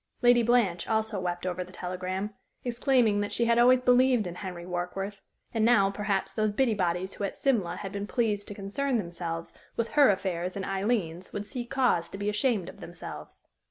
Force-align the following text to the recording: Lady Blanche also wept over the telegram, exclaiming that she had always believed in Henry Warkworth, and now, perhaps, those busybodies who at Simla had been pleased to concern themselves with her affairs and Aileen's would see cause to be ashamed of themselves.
Lady 0.23 0.41
Blanche 0.41 0.89
also 0.89 1.19
wept 1.19 1.45
over 1.45 1.63
the 1.63 1.71
telegram, 1.71 2.31
exclaiming 2.65 3.19
that 3.21 3.31
she 3.31 3.45
had 3.45 3.59
always 3.59 3.83
believed 3.83 4.25
in 4.25 4.33
Henry 4.33 4.65
Warkworth, 4.65 5.21
and 5.53 5.63
now, 5.63 5.91
perhaps, 5.91 6.33
those 6.33 6.53
busybodies 6.53 7.13
who 7.13 7.23
at 7.23 7.37
Simla 7.37 7.75
had 7.75 7.91
been 7.91 8.07
pleased 8.07 8.47
to 8.47 8.55
concern 8.55 8.97
themselves 8.97 9.53
with 9.75 9.89
her 9.89 10.09
affairs 10.09 10.55
and 10.55 10.65
Aileen's 10.65 11.31
would 11.33 11.45
see 11.45 11.65
cause 11.67 12.09
to 12.09 12.17
be 12.17 12.29
ashamed 12.29 12.67
of 12.67 12.79
themselves. 12.79 13.43